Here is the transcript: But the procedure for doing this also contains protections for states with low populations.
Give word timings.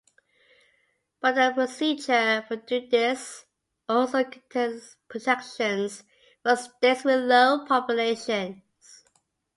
But 1.19 1.33
the 1.35 1.51
procedure 1.53 2.43
for 2.47 2.55
doing 2.55 2.89
this 2.89 3.45
also 3.87 4.23
contains 4.23 4.95
protections 5.07 6.03
for 6.41 6.55
states 6.55 7.03
with 7.03 7.19
low 7.25 7.67
populations. 7.67 8.63